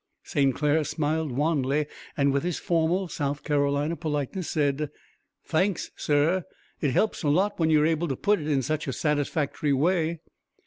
[0.23, 0.55] St.
[0.55, 1.85] Clair smiled wanly
[2.17, 4.89] and with his formal South Carolina politeness said:
[5.45, 6.43] "Thanks, sir,
[6.79, 10.21] it helps a lot when you're able to put it in such a satisfactory way."